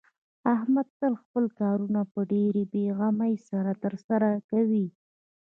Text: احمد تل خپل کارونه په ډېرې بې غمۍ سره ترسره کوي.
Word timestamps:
احمد 0.55 0.87
تل 0.99 1.13
خپل 1.23 1.45
کارونه 1.59 2.01
په 2.11 2.19
ډېرې 2.31 2.63
بې 2.73 2.85
غمۍ 2.97 3.33
سره 3.49 3.71
ترسره 3.83 4.29
کوي. 4.49 4.87